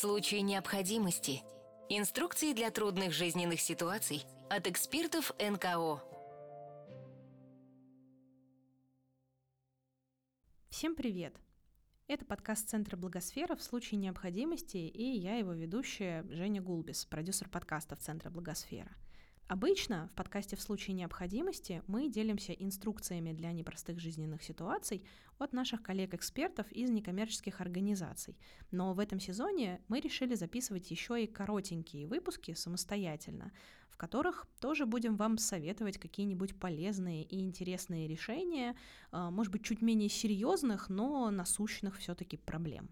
случае 0.00 0.40
необходимости. 0.40 1.42
Инструкции 1.90 2.54
для 2.54 2.70
трудных 2.70 3.12
жизненных 3.12 3.60
ситуаций 3.60 4.24
от 4.48 4.66
экспертов 4.66 5.30
НКО. 5.38 6.02
Всем 10.70 10.94
привет! 10.94 11.36
Это 12.06 12.24
подкаст 12.24 12.70
Центра 12.70 12.96
Благосфера 12.96 13.54
в 13.54 13.62
случае 13.62 13.98
необходимости, 13.98 14.78
и 14.78 15.04
я 15.18 15.36
его 15.36 15.52
ведущая 15.52 16.24
Женя 16.30 16.62
Гулбис, 16.62 17.04
продюсер 17.04 17.50
подкастов 17.50 17.98
Центра 17.98 18.30
Благосфера– 18.30 18.96
Обычно 19.50 20.06
в 20.06 20.14
подкасте 20.14 20.54
«В 20.54 20.60
случае 20.60 20.94
необходимости» 20.94 21.82
мы 21.88 22.08
делимся 22.08 22.52
инструкциями 22.52 23.32
для 23.32 23.50
непростых 23.50 23.98
жизненных 23.98 24.44
ситуаций 24.44 25.04
от 25.38 25.52
наших 25.52 25.82
коллег-экспертов 25.82 26.70
из 26.70 26.88
некоммерческих 26.88 27.60
организаций. 27.60 28.38
Но 28.70 28.94
в 28.94 29.00
этом 29.00 29.18
сезоне 29.18 29.80
мы 29.88 29.98
решили 29.98 30.36
записывать 30.36 30.92
еще 30.92 31.24
и 31.24 31.26
коротенькие 31.26 32.06
выпуски 32.06 32.54
самостоятельно, 32.54 33.50
в 33.88 33.96
которых 33.96 34.46
тоже 34.60 34.86
будем 34.86 35.16
вам 35.16 35.36
советовать 35.36 35.98
какие-нибудь 35.98 36.54
полезные 36.54 37.24
и 37.24 37.40
интересные 37.40 38.06
решения, 38.06 38.76
а, 39.10 39.32
может 39.32 39.50
быть, 39.50 39.64
чуть 39.64 39.82
менее 39.82 40.10
серьезных, 40.10 40.88
но 40.88 41.28
насущных 41.28 41.98
все-таки 41.98 42.36
проблем. 42.36 42.88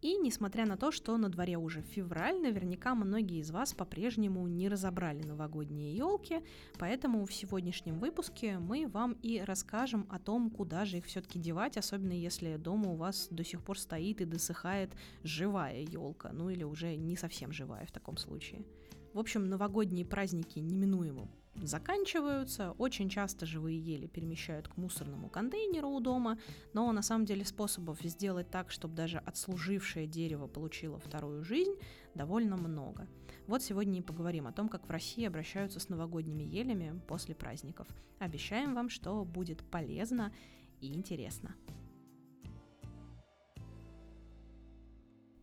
И 0.00 0.16
несмотря 0.16 0.64
на 0.64 0.76
то, 0.76 0.92
что 0.92 1.16
на 1.16 1.28
дворе 1.28 1.58
уже 1.58 1.82
февраль, 1.82 2.40
наверняка 2.40 2.94
многие 2.94 3.40
из 3.40 3.50
вас 3.50 3.74
по-прежнему 3.74 4.46
не 4.46 4.68
разобрали 4.68 5.24
новогодние 5.24 5.96
елки, 5.96 6.40
поэтому 6.78 7.26
в 7.26 7.34
сегодняшнем 7.34 7.98
выпуске 7.98 8.60
мы 8.60 8.86
вам 8.86 9.14
и 9.22 9.40
расскажем 9.40 10.06
о 10.08 10.20
том, 10.20 10.50
куда 10.50 10.84
же 10.84 10.98
их 10.98 11.06
все-таки 11.06 11.40
девать, 11.40 11.76
особенно 11.76 12.12
если 12.12 12.56
дома 12.56 12.92
у 12.92 12.94
вас 12.94 13.26
до 13.32 13.42
сих 13.42 13.60
пор 13.60 13.76
стоит 13.76 14.20
и 14.20 14.24
досыхает 14.24 14.92
живая 15.24 15.80
елка, 15.80 16.30
ну 16.32 16.48
или 16.48 16.62
уже 16.62 16.94
не 16.94 17.16
совсем 17.16 17.50
живая 17.50 17.84
в 17.84 17.90
таком 17.90 18.18
случае. 18.18 18.64
В 19.14 19.18
общем, 19.18 19.48
новогодние 19.48 20.06
праздники 20.06 20.60
неминуемо 20.60 21.28
заканчиваются. 21.62 22.72
Очень 22.78 23.08
часто 23.08 23.46
живые 23.46 23.78
ели 23.78 24.06
перемещают 24.06 24.68
к 24.68 24.76
мусорному 24.76 25.28
контейнеру 25.28 25.88
у 25.88 26.00
дома, 26.00 26.38
но 26.72 26.90
на 26.92 27.02
самом 27.02 27.24
деле 27.24 27.44
способов 27.44 28.00
сделать 28.02 28.50
так, 28.50 28.70
чтобы 28.70 28.94
даже 28.94 29.18
отслужившее 29.18 30.06
дерево 30.06 30.46
получило 30.46 30.98
вторую 30.98 31.44
жизнь, 31.44 31.74
довольно 32.14 32.56
много. 32.56 33.08
Вот 33.46 33.62
сегодня 33.62 34.00
и 34.00 34.02
поговорим 34.02 34.46
о 34.46 34.52
том, 34.52 34.68
как 34.68 34.86
в 34.86 34.90
России 34.90 35.24
обращаются 35.24 35.80
с 35.80 35.88
новогодними 35.88 36.42
елями 36.42 37.00
после 37.06 37.34
праздников. 37.34 37.86
Обещаем 38.18 38.74
вам, 38.74 38.88
что 38.88 39.24
будет 39.24 39.62
полезно 39.62 40.32
и 40.80 40.92
интересно. 40.92 41.54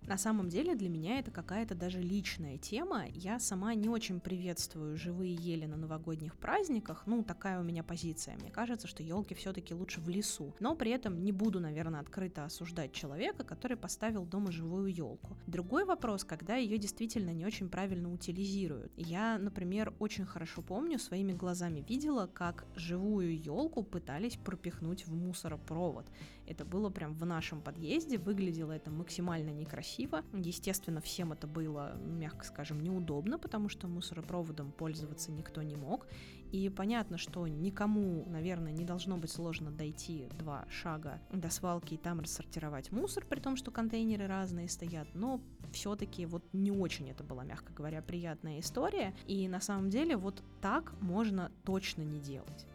На 0.07 0.19
самом 0.19 0.49
деле 0.49 0.75
для 0.75 0.87
меня 0.87 1.17
это 1.17 1.31
какая-то 1.31 1.73
даже 1.73 1.99
личная 1.99 2.59
тема. 2.59 3.05
Я 3.07 3.39
сама 3.39 3.73
не 3.73 3.89
очень 3.89 4.19
приветствую 4.19 4.97
живые 4.97 5.33
ели 5.33 5.65
на 5.65 5.77
новогодних 5.77 6.35
праздниках. 6.37 7.03
Ну, 7.07 7.23
такая 7.23 7.59
у 7.59 7.63
меня 7.63 7.81
позиция. 7.81 8.37
Мне 8.37 8.51
кажется, 8.51 8.87
что 8.87 9.01
елки 9.01 9.33
все-таки 9.33 9.73
лучше 9.73 10.01
в 10.01 10.07
лесу. 10.07 10.53
Но 10.59 10.75
при 10.75 10.91
этом 10.91 11.23
не 11.23 11.31
буду, 11.31 11.59
наверное, 11.59 12.01
открыто 12.01 12.45
осуждать 12.45 12.91
человека, 12.93 13.43
который 13.43 13.77
поставил 13.77 14.25
дома 14.25 14.51
живую 14.51 14.93
елку. 14.93 15.35
Другой 15.47 15.85
вопрос, 15.85 16.23
когда 16.23 16.55
ее 16.55 16.77
действительно 16.77 17.31
не 17.31 17.45
очень 17.45 17.69
правильно 17.69 18.13
утилизируют. 18.13 18.91
Я, 18.95 19.39
например, 19.39 19.91
очень 19.97 20.25
хорошо 20.25 20.61
помню, 20.61 20.99
своими 20.99 21.33
глазами 21.33 21.83
видела, 21.89 22.27
как 22.27 22.67
живую 22.75 23.41
елку 23.41 23.81
пытались 23.81 24.37
пропихнуть 24.37 25.07
в 25.07 25.15
мусоропровод. 25.15 26.05
Это 26.45 26.63
было 26.63 26.91
прям 26.91 27.15
в 27.15 27.25
нашем 27.25 27.59
подъезде, 27.59 28.19
выглядело 28.19 28.71
это 28.71 28.91
максимально 28.91 29.49
некрасиво 29.49 29.94
красиво. 29.95 30.23
Естественно, 30.33 31.01
всем 31.01 31.31
это 31.31 31.47
было, 31.47 31.95
мягко 31.97 32.45
скажем, 32.45 32.81
неудобно, 32.81 33.39
потому 33.39 33.69
что 33.69 33.87
мусоропроводом 33.87 34.71
пользоваться 34.71 35.31
никто 35.31 35.61
не 35.61 35.75
мог. 35.75 36.07
И 36.51 36.69
понятно, 36.69 37.17
что 37.17 37.47
никому, 37.47 38.25
наверное, 38.27 38.71
не 38.71 38.85
должно 38.85 39.17
быть 39.17 39.31
сложно 39.31 39.71
дойти 39.71 40.27
два 40.39 40.65
шага 40.69 41.19
до 41.31 41.49
свалки 41.49 41.95
и 41.95 41.97
там 41.97 42.19
рассортировать 42.19 42.91
мусор, 42.91 43.25
при 43.25 43.39
том, 43.39 43.57
что 43.57 43.71
контейнеры 43.71 44.27
разные 44.27 44.69
стоят, 44.69 45.07
но 45.13 45.41
все-таки 45.73 46.25
вот 46.25 46.43
не 46.53 46.71
очень 46.71 47.09
это 47.09 47.23
была, 47.23 47.43
мягко 47.43 47.73
говоря, 47.73 48.01
приятная 48.01 48.59
история. 48.59 49.13
И 49.27 49.47
на 49.47 49.59
самом 49.59 49.89
деле 49.89 50.15
вот 50.15 50.43
так 50.61 50.93
можно 51.01 51.51
точно 51.65 52.03
не 52.03 52.19
делать. 52.19 52.65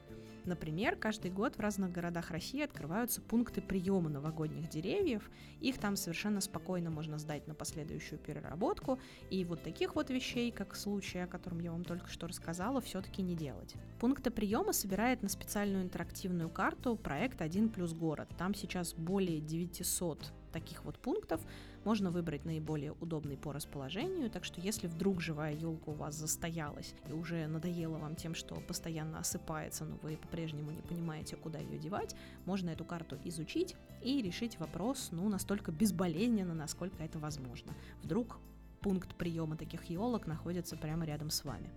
Например, 0.51 0.97
каждый 0.97 1.31
год 1.31 1.55
в 1.55 1.61
разных 1.61 1.93
городах 1.93 2.33
России 2.33 2.61
открываются 2.61 3.21
пункты 3.21 3.61
приема 3.61 4.11
новогодних 4.11 4.69
деревьев. 4.69 5.31
Их 5.61 5.79
там 5.79 5.95
совершенно 5.95 6.41
спокойно 6.41 6.91
можно 6.91 7.19
сдать 7.19 7.47
на 7.47 7.55
последующую 7.55 8.19
переработку. 8.19 8.99
И 9.31 9.45
вот 9.45 9.63
таких 9.63 9.95
вот 9.95 10.11
вещей, 10.11 10.51
как 10.51 10.75
случай, 10.75 11.21
о 11.21 11.29
котором 11.29 11.61
я 11.61 11.71
вам 11.71 11.85
только 11.85 12.09
что 12.09 12.27
рассказала, 12.27 12.81
все-таки 12.81 13.23
не 13.23 13.37
делать. 13.37 13.77
Пункты 14.01 14.33
приема 14.33 14.73
собирает 14.73 15.23
на 15.23 15.29
специальную 15.29 15.85
интерактивную 15.85 16.51
карту 16.51 16.97
проект 16.97 17.43
«Один 17.43 17.69
плюс 17.69 17.93
город». 17.93 18.29
Там 18.37 18.57
сейчас 18.57 18.93
более 18.95 19.39
900 19.39 20.33
таких 20.51 20.85
вот 20.85 20.99
пунктов 20.99 21.41
можно 21.85 22.11
выбрать 22.11 22.45
наиболее 22.45 22.93
удобный 22.93 23.37
по 23.37 23.53
расположению, 23.53 24.31
так 24.31 24.45
что 24.45 24.61
если 24.61 24.87
вдруг 24.87 25.21
живая 25.21 25.55
елка 25.55 25.91
у 25.91 25.95
вас 25.95 26.15
застоялась 26.15 26.95
и 27.09 27.13
уже 27.13 27.47
надоело 27.47 27.99
вам 27.99 28.17
тем, 28.17 28.35
что 28.35 28.57
постоянно 28.57 29.19
осыпается, 29.19 29.85
но 29.85 29.97
вы 30.03 30.17
по-прежнему 30.17 30.71
не 30.71 30.83
понимаете, 30.83 31.37
куда 31.37 31.59
ее 31.59 31.79
девать, 31.79 32.15
можно 32.45 32.71
эту 32.71 32.85
карту 32.85 33.19
изучить 33.25 33.77
и 34.03 34.23
решить 34.23 34.59
вопрос, 34.59 35.09
ну, 35.13 35.29
настолько 35.29 35.73
безболезненно, 35.73 36.55
насколько 36.55 37.03
это 37.03 37.19
возможно. 37.19 37.75
Вдруг 38.03 38.39
пункт 38.81 39.15
приема 39.15 39.57
таких 39.57 39.85
елок 39.85 40.27
находится 40.27 40.77
прямо 40.77 41.05
рядом 41.05 41.31
с 41.31 41.45
вами. 41.45 41.71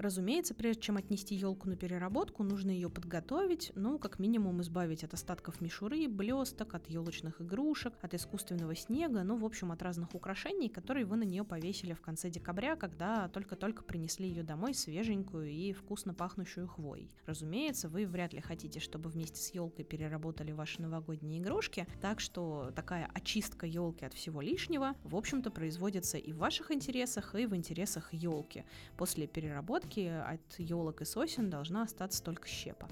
Разумеется, 0.00 0.54
прежде 0.54 0.80
чем 0.80 0.96
отнести 0.96 1.34
елку 1.34 1.68
на 1.68 1.76
переработку, 1.76 2.42
нужно 2.42 2.70
ее 2.70 2.88
подготовить, 2.88 3.70
ну, 3.74 3.98
как 3.98 4.18
минимум 4.18 4.62
избавить 4.62 5.04
от 5.04 5.12
остатков 5.12 5.60
мишуры, 5.60 6.08
блесток, 6.08 6.74
от 6.74 6.88
елочных 6.88 7.42
игрушек, 7.42 7.92
от 8.00 8.14
искусственного 8.14 8.74
снега, 8.74 9.22
ну, 9.24 9.36
в 9.36 9.44
общем, 9.44 9.72
от 9.72 9.82
разных 9.82 10.14
украшений, 10.14 10.70
которые 10.70 11.04
вы 11.04 11.16
на 11.18 11.24
нее 11.24 11.44
повесили 11.44 11.92
в 11.92 12.00
конце 12.00 12.30
декабря, 12.30 12.76
когда 12.76 13.28
только-только 13.28 13.82
принесли 13.82 14.26
ее 14.26 14.42
домой 14.42 14.72
свеженькую 14.72 15.50
и 15.50 15.74
вкусно 15.74 16.14
пахнущую 16.14 16.66
хвоей. 16.66 17.14
Разумеется, 17.26 17.90
вы 17.90 18.06
вряд 18.06 18.32
ли 18.32 18.40
хотите, 18.40 18.80
чтобы 18.80 19.10
вместе 19.10 19.42
с 19.42 19.50
елкой 19.50 19.84
переработали 19.84 20.52
ваши 20.52 20.80
новогодние 20.80 21.40
игрушки, 21.40 21.86
так 22.00 22.20
что 22.20 22.72
такая 22.74 23.06
очистка 23.12 23.66
елки 23.66 24.06
от 24.06 24.14
всего 24.14 24.40
лишнего, 24.40 24.94
в 25.04 25.14
общем-то, 25.14 25.50
производится 25.50 26.16
и 26.16 26.32
в 26.32 26.38
ваших 26.38 26.70
интересах, 26.70 27.34
и 27.34 27.44
в 27.44 27.54
интересах 27.54 28.14
елки. 28.14 28.64
После 28.96 29.26
переработки 29.26 29.89
ветки 29.90 30.06
от 30.08 30.58
елок 30.58 31.02
и 31.02 31.04
сосен 31.04 31.50
должна 31.50 31.82
остаться 31.82 32.22
только 32.22 32.48
щепа. 32.48 32.88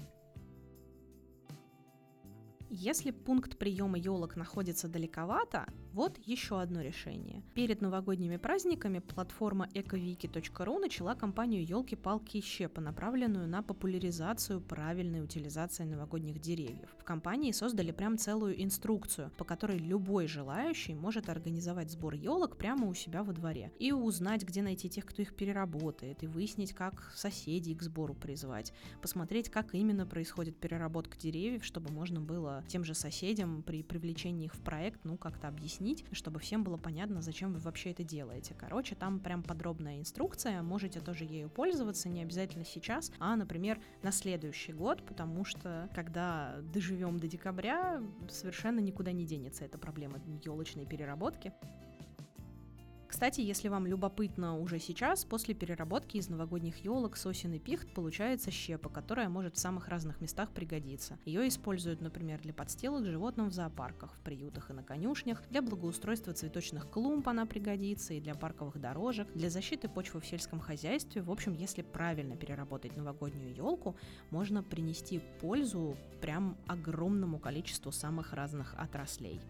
Если 2.71 3.09
пункт 3.09 3.57
приема 3.57 3.97
елок 3.97 4.35
находится 4.35 4.87
далековато, 4.87 5.65
вот 5.91 6.19
еще 6.23 6.61
одно 6.61 6.81
решение. 6.81 7.41
Перед 7.55 7.81
новогодними 7.81 8.37
праздниками 8.37 8.99
платформа 8.99 9.67
ecoviki.ru 9.73 10.79
начала 10.79 11.15
кампанию 11.15 11.65
«Елки-палки 11.65 12.37
и 12.37 12.41
щепа», 12.41 12.79
направленную 12.79 13.47
на 13.47 13.63
популяризацию 13.63 14.61
правильной 14.61 15.23
утилизации 15.23 15.83
новогодних 15.83 16.39
деревьев. 16.39 16.95
В 16.99 17.03
компании 17.03 17.51
создали 17.53 17.91
прям 17.91 18.19
целую 18.19 18.63
инструкцию, 18.63 19.31
по 19.35 19.45
которой 19.45 19.79
любой 19.79 20.27
желающий 20.27 20.93
может 20.93 21.27
организовать 21.27 21.89
сбор 21.89 22.13
елок 22.13 22.57
прямо 22.57 22.87
у 22.87 22.93
себя 22.93 23.23
во 23.23 23.33
дворе 23.33 23.71
и 23.79 23.91
узнать, 23.91 24.43
где 24.43 24.61
найти 24.61 24.89
тех, 24.89 25.05
кто 25.05 25.23
их 25.23 25.35
переработает, 25.35 26.21
и 26.21 26.27
выяснить, 26.27 26.73
как 26.73 27.11
соседей 27.15 27.73
к 27.73 27.81
сбору 27.81 28.13
призвать, 28.13 28.73
посмотреть, 29.01 29.49
как 29.49 29.73
именно 29.73 30.05
происходит 30.05 30.55
переработка 30.57 31.17
деревьев, 31.17 31.65
чтобы 31.65 31.91
можно 31.91 32.21
было 32.21 32.58
тем 32.67 32.83
же 32.83 32.93
соседям 32.93 33.63
при 33.63 33.83
привлечении 33.83 34.45
их 34.45 34.55
в 34.55 34.61
проект, 34.61 35.03
ну, 35.03 35.17
как-то 35.17 35.47
объяснить, 35.47 36.05
чтобы 36.11 36.39
всем 36.39 36.63
было 36.63 36.77
понятно, 36.77 37.21
зачем 37.21 37.53
вы 37.53 37.59
вообще 37.59 37.91
это 37.91 38.03
делаете. 38.03 38.55
Короче, 38.57 38.95
там 38.95 39.19
прям 39.19 39.43
подробная 39.43 39.99
инструкция, 39.99 40.61
можете 40.61 40.99
тоже 40.99 41.25
ею 41.25 41.49
пользоваться, 41.49 42.09
не 42.09 42.21
обязательно 42.21 42.65
сейчас, 42.65 43.11
а, 43.19 43.35
например, 43.35 43.81
на 44.03 44.11
следующий 44.11 44.73
год, 44.73 45.05
потому 45.05 45.45
что 45.45 45.89
когда 45.93 46.55
доживем 46.73 47.19
до 47.19 47.27
декабря, 47.27 48.01
совершенно 48.29 48.79
никуда 48.79 49.11
не 49.11 49.25
денется 49.25 49.65
эта 49.65 49.77
проблема 49.77 50.19
елочной 50.43 50.85
переработки. 50.85 51.53
Кстати, 53.19 53.41
если 53.41 53.67
вам 53.67 53.85
любопытно 53.85 54.57
уже 54.57 54.79
сейчас, 54.79 55.25
после 55.25 55.53
переработки 55.53 56.15
из 56.15 56.29
новогодних 56.29 56.85
елок 56.85 57.17
сосен 57.17 57.51
и 57.51 57.59
пихт 57.59 57.93
получается 57.93 58.49
щепа, 58.49 58.87
которая 58.87 59.27
может 59.27 59.57
в 59.57 59.59
самых 59.59 59.89
разных 59.89 60.21
местах 60.21 60.51
пригодиться. 60.51 61.19
Ее 61.25 61.45
используют, 61.49 61.99
например, 61.99 62.39
для 62.39 62.53
подстилок 62.53 63.05
животным 63.05 63.49
в 63.49 63.53
зоопарках, 63.53 64.15
в 64.15 64.21
приютах 64.21 64.69
и 64.69 64.73
на 64.73 64.83
конюшнях, 64.83 65.43
для 65.49 65.61
благоустройства 65.61 66.31
цветочных 66.31 66.89
клумб 66.89 67.27
она 67.27 67.45
пригодится 67.45 68.13
и 68.13 68.21
для 68.21 68.35
парковых 68.35 68.79
дорожек, 68.79 69.27
для 69.33 69.49
защиты 69.49 69.89
почвы 69.89 70.21
в 70.21 70.25
сельском 70.25 70.61
хозяйстве. 70.61 71.21
В 71.21 71.29
общем, 71.29 71.51
если 71.51 71.81
правильно 71.81 72.37
переработать 72.37 72.95
новогоднюю 72.95 73.53
елку, 73.53 73.97
можно 74.29 74.63
принести 74.63 75.19
пользу 75.41 75.97
прям 76.21 76.57
огромному 76.67 77.37
количеству 77.37 77.91
самых 77.91 78.31
разных 78.31 78.75
отраслей. 78.77 79.41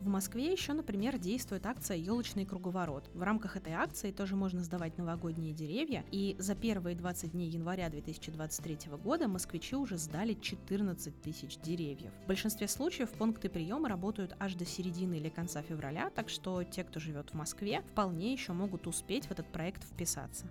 В 0.00 0.06
Москве 0.06 0.52
еще, 0.52 0.74
например, 0.74 1.18
действует 1.18 1.66
акция 1.66 1.96
«Елочный 1.96 2.46
круговорот». 2.46 3.10
В 3.14 3.22
рамках 3.24 3.56
этой 3.56 3.72
акции 3.72 4.12
тоже 4.12 4.36
можно 4.36 4.62
сдавать 4.62 4.96
новогодние 4.96 5.52
деревья, 5.52 6.04
и 6.12 6.36
за 6.38 6.54
первые 6.54 6.94
20 6.94 7.32
дней 7.32 7.50
января 7.50 7.90
2023 7.90 8.92
года 9.02 9.26
москвичи 9.26 9.74
уже 9.74 9.98
сдали 9.98 10.34
14 10.34 11.20
тысяч 11.20 11.58
деревьев. 11.58 12.12
В 12.24 12.28
большинстве 12.28 12.68
случаев 12.68 13.10
пункты 13.10 13.48
приема 13.48 13.88
работают 13.88 14.36
аж 14.38 14.54
до 14.54 14.64
середины 14.64 15.14
или 15.14 15.30
конца 15.30 15.62
февраля, 15.62 16.10
так 16.10 16.28
что 16.28 16.62
те, 16.62 16.84
кто 16.84 17.00
живет 17.00 17.30
в 17.30 17.34
Москве, 17.34 17.82
вполне 17.90 18.32
еще 18.32 18.52
могут 18.52 18.86
успеть 18.86 19.26
в 19.26 19.32
этот 19.32 19.50
проект 19.50 19.82
вписаться. 19.82 20.46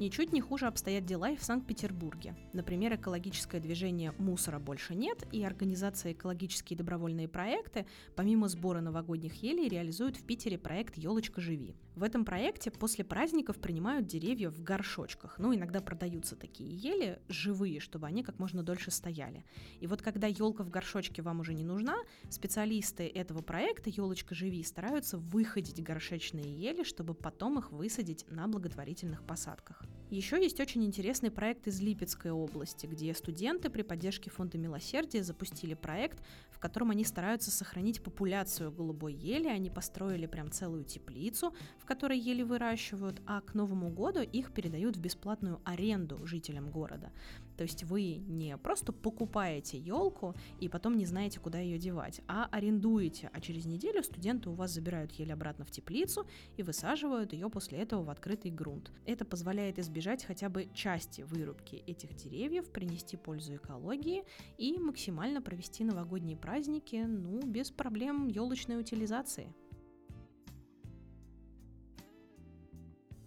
Ничуть 0.00 0.32
не 0.32 0.40
хуже 0.40 0.66
обстоят 0.66 1.04
дела 1.04 1.28
и 1.28 1.36
в 1.36 1.44
Санкт-Петербурге. 1.44 2.34
Например, 2.54 2.94
экологическое 2.94 3.60
движение 3.60 4.14
«Мусора 4.16 4.58
больше 4.58 4.94
нет» 4.94 5.28
и 5.30 5.44
организация 5.44 6.12
«Экологические 6.12 6.78
добровольные 6.78 7.28
проекты» 7.28 7.84
помимо 8.16 8.48
сбора 8.48 8.80
новогодних 8.80 9.42
елей 9.42 9.68
реализуют 9.68 10.16
в 10.16 10.24
Питере 10.24 10.56
проект 10.56 10.96
«Елочка 10.96 11.42
живи». 11.42 11.76
В 12.00 12.02
этом 12.02 12.24
проекте 12.24 12.70
после 12.70 13.04
праздников 13.04 13.58
принимают 13.58 14.06
деревья 14.06 14.48
в 14.48 14.62
горшочках. 14.62 15.38
Ну, 15.38 15.54
иногда 15.54 15.82
продаются 15.82 16.34
такие 16.34 16.74
ели 16.74 17.20
живые, 17.28 17.78
чтобы 17.78 18.06
они 18.06 18.22
как 18.22 18.38
можно 18.38 18.62
дольше 18.62 18.90
стояли. 18.90 19.44
И 19.80 19.86
вот 19.86 20.00
когда 20.00 20.26
елка 20.26 20.64
в 20.64 20.70
горшочке 20.70 21.20
вам 21.20 21.40
уже 21.40 21.52
не 21.52 21.62
нужна, 21.62 21.98
специалисты 22.30 23.06
этого 23.06 23.42
проекта 23.42 23.90
«Елочка 23.90 24.34
живи» 24.34 24.62
стараются 24.62 25.18
выходить 25.18 25.82
горшечные 25.82 26.50
ели, 26.50 26.84
чтобы 26.84 27.12
потом 27.12 27.58
их 27.58 27.70
высадить 27.70 28.24
на 28.30 28.48
благотворительных 28.48 29.22
посадках. 29.22 29.84
Еще 30.10 30.42
есть 30.42 30.58
очень 30.58 30.84
интересный 30.84 31.30
проект 31.30 31.68
из 31.68 31.80
Липецкой 31.80 32.32
области, 32.32 32.84
где 32.84 33.14
студенты 33.14 33.70
при 33.70 33.82
поддержке 33.82 34.28
Фонда 34.28 34.58
Милосердия 34.58 35.22
запустили 35.22 35.74
проект, 35.74 36.20
в 36.50 36.58
котором 36.58 36.90
они 36.90 37.04
стараются 37.04 37.52
сохранить 37.52 38.02
популяцию 38.02 38.72
голубой 38.72 39.14
ели. 39.14 39.46
Они 39.46 39.70
построили 39.70 40.26
прям 40.26 40.50
целую 40.50 40.82
теплицу, 40.82 41.54
в 41.78 41.86
которой 41.86 42.18
ели 42.18 42.42
выращивают, 42.42 43.22
а 43.24 43.40
к 43.40 43.54
Новому 43.54 43.88
году 43.88 44.20
их 44.20 44.52
передают 44.52 44.96
в 44.96 45.00
бесплатную 45.00 45.60
аренду 45.64 46.26
жителям 46.26 46.70
города. 46.72 47.12
То 47.60 47.64
есть 47.64 47.84
вы 47.84 48.22
не 48.26 48.56
просто 48.56 48.90
покупаете 48.90 49.76
елку 49.76 50.34
и 50.60 50.70
потом 50.70 50.96
не 50.96 51.04
знаете, 51.04 51.40
куда 51.40 51.58
ее 51.58 51.76
девать, 51.76 52.22
а 52.26 52.46
арендуете, 52.50 53.28
а 53.34 53.40
через 53.42 53.66
неделю 53.66 54.02
студенты 54.02 54.48
у 54.48 54.54
вас 54.54 54.70
забирают 54.70 55.12
ель 55.12 55.30
обратно 55.30 55.66
в 55.66 55.70
теплицу 55.70 56.26
и 56.56 56.62
высаживают 56.62 57.34
ее 57.34 57.50
после 57.50 57.80
этого 57.80 58.02
в 58.02 58.08
открытый 58.08 58.50
грунт. 58.50 58.92
Это 59.04 59.26
позволяет 59.26 59.78
избежать 59.78 60.24
хотя 60.24 60.48
бы 60.48 60.70
части 60.72 61.20
вырубки 61.20 61.84
этих 61.86 62.14
деревьев, 62.14 62.72
принести 62.72 63.18
пользу 63.18 63.56
экологии 63.56 64.24
и 64.56 64.78
максимально 64.78 65.42
провести 65.42 65.84
новогодние 65.84 66.38
праздники, 66.38 67.04
ну, 67.06 67.42
без 67.42 67.70
проблем 67.70 68.28
елочной 68.28 68.80
утилизации. 68.80 69.54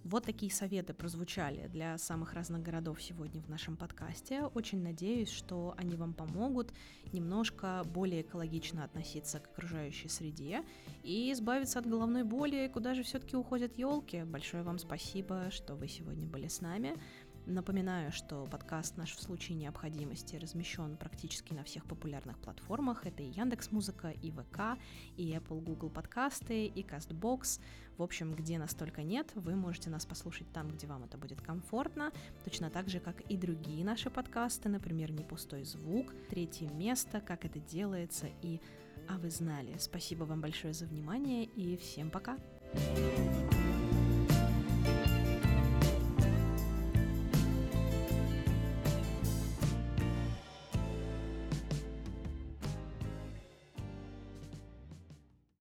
Вот 0.03 0.25
такие 0.25 0.51
советы 0.51 0.93
прозвучали 0.93 1.67
для 1.67 1.97
самых 1.97 2.33
разных 2.33 2.61
городов 2.61 3.01
сегодня 3.01 3.41
в 3.41 3.47
нашем 3.47 3.77
подкасте. 3.77 4.43
Очень 4.53 4.83
надеюсь, 4.83 5.29
что 5.29 5.73
они 5.77 5.95
вам 5.95 6.13
помогут 6.13 6.73
немножко 7.13 7.83
более 7.85 8.21
экологично 8.21 8.83
относиться 8.83 9.39
к 9.39 9.47
окружающей 9.47 10.09
среде 10.09 10.63
и 11.03 11.31
избавиться 11.31 11.79
от 11.79 11.87
головной 11.87 12.23
боли, 12.23 12.69
куда 12.73 12.95
же 12.95 13.03
все-таки 13.03 13.37
уходят 13.37 13.77
елки. 13.77 14.23
Большое 14.23 14.63
вам 14.63 14.77
спасибо, 14.77 15.49
что 15.51 15.75
вы 15.75 15.87
сегодня 15.87 16.27
были 16.27 16.49
с 16.49 16.59
нами. 16.59 16.97
Напоминаю, 17.45 18.11
что 18.13 18.47
подкаст 18.49 18.95
наш 18.95 19.13
в 19.13 19.21
случае 19.21 19.57
необходимости 19.57 20.37
размещен 20.37 20.95
практически 20.95 21.53
на 21.53 21.65
всех 21.65 21.85
популярных 21.85 22.37
платформах. 22.37 23.05
Это 23.05 23.21
и 23.21 23.31
Яндекс 23.31 23.71
Музыка, 23.71 24.11
и 24.11 24.31
ВК, 24.31 24.79
и 25.17 25.33
Apple 25.33 25.61
Google 25.61 25.89
подкасты, 25.89 26.65
и 26.65 26.83
CastBox. 26.83 27.59
В 27.97 28.01
общем, 28.01 28.33
где 28.33 28.57
нас 28.57 28.73
только 28.73 29.03
нет, 29.03 29.29
вы 29.35 29.55
можете 29.55 29.89
нас 29.89 30.05
послушать 30.05 30.51
там, 30.53 30.69
где 30.69 30.87
вам 30.87 31.03
это 31.03 31.17
будет 31.17 31.41
комфортно, 31.41 32.11
точно 32.45 32.69
так 32.69 32.87
же, 32.87 32.99
как 32.99 33.19
и 33.21 33.35
другие 33.35 33.83
наши 33.83 34.09
подкасты, 34.09 34.69
например, 34.69 35.11
«Не 35.11 35.23
пустой 35.23 35.65
звук», 35.65 36.13
«Третье 36.29 36.69
место», 36.69 37.19
«Как 37.19 37.43
это 37.43 37.59
делается» 37.59 38.27
и 38.41 38.61
«А 39.09 39.17
вы 39.17 39.29
знали». 39.29 39.75
Спасибо 39.77 40.23
вам 40.23 40.39
большое 40.39 40.73
за 40.73 40.85
внимание 40.85 41.43
и 41.43 41.75
всем 41.77 42.09
пока! 42.09 42.37
thank 42.73 43.37
you 43.37 43.42